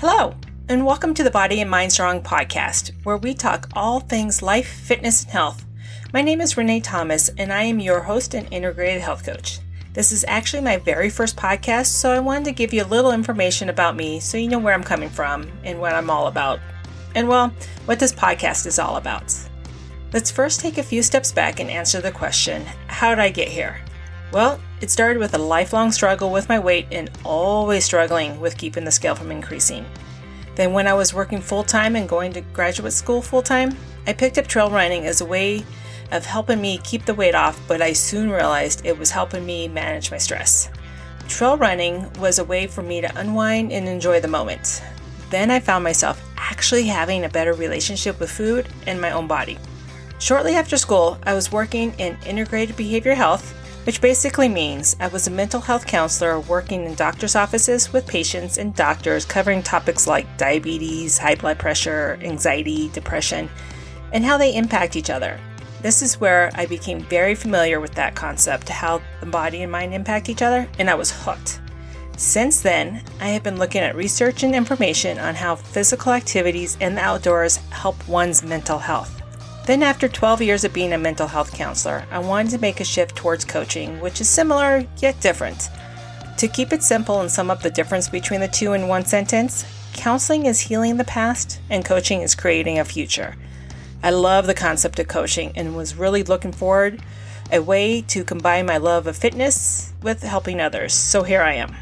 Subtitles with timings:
[0.00, 0.34] Hello,
[0.70, 4.66] and welcome to the Body and Mind Strong podcast, where we talk all things life,
[4.66, 5.66] fitness, and health.
[6.14, 9.58] My name is Renee Thomas, and I am your host and integrated health coach.
[9.92, 13.12] This is actually my very first podcast, so I wanted to give you a little
[13.12, 16.60] information about me so you know where I'm coming from and what I'm all about.
[17.14, 17.52] And well,
[17.84, 19.34] what this podcast is all about.
[20.14, 23.48] Let's first take a few steps back and answer the question How did I get
[23.48, 23.82] here?
[24.32, 28.84] Well, it started with a lifelong struggle with my weight and always struggling with keeping
[28.84, 29.84] the scale from increasing.
[30.54, 33.76] Then, when I was working full time and going to graduate school full time,
[34.06, 35.64] I picked up trail running as a way
[36.12, 39.68] of helping me keep the weight off, but I soon realized it was helping me
[39.68, 40.70] manage my stress.
[41.28, 44.82] Trail running was a way for me to unwind and enjoy the moment.
[45.30, 49.58] Then I found myself actually having a better relationship with food and my own body.
[50.18, 55.26] Shortly after school, I was working in integrated behavior health which basically means I was
[55.26, 60.36] a mental health counselor working in doctor's offices with patients and doctors covering topics like
[60.36, 63.48] diabetes, high blood pressure, anxiety, depression,
[64.12, 65.40] and how they impact each other.
[65.82, 69.94] This is where I became very familiar with that concept, how the body and mind
[69.94, 71.60] impact each other, and I was hooked.
[72.18, 76.96] Since then, I have been looking at research and information on how physical activities in
[76.96, 79.19] the outdoors help one's mental health.
[79.70, 82.84] Then, after 12 years of being a mental health counselor, I wanted to make a
[82.84, 85.70] shift towards coaching, which is similar yet different.
[86.38, 89.64] To keep it simple and sum up the difference between the two in one sentence,
[89.92, 93.36] counseling is healing the past and coaching is creating a future.
[94.02, 97.00] I love the concept of coaching and was really looking forward
[97.52, 100.94] a way to combine my love of fitness with helping others.
[100.94, 101.76] So here I am.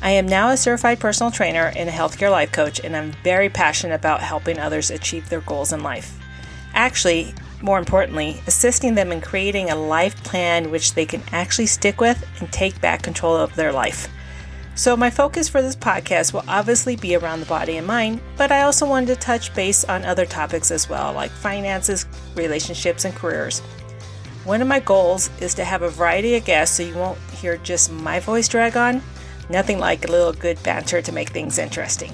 [0.00, 3.48] I am now a certified personal trainer and a healthcare life coach, and I'm very
[3.48, 6.21] passionate about helping others achieve their goals in life.
[6.74, 12.00] Actually, more importantly, assisting them in creating a life plan which they can actually stick
[12.00, 14.08] with and take back control of their life.
[14.74, 18.50] So, my focus for this podcast will obviously be around the body and mind, but
[18.50, 23.14] I also wanted to touch base on other topics as well, like finances, relationships, and
[23.14, 23.60] careers.
[24.44, 27.58] One of my goals is to have a variety of guests so you won't hear
[27.58, 29.02] just my voice drag on.
[29.50, 32.12] Nothing like a little good banter to make things interesting.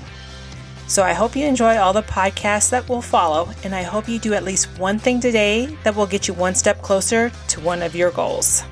[0.89, 4.19] So I hope you enjoy all the podcasts that will follow, and I hope you
[4.19, 7.83] do at least one thing today that will get you one step closer to one
[7.83, 8.63] of your goals.